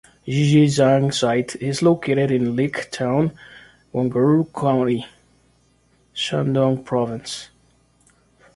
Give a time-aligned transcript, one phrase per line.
[0.27, 3.33] Xixinzhang site is located in Lique Town,
[3.93, 5.05] Guangrao County,
[6.15, 7.49] Shandong Province.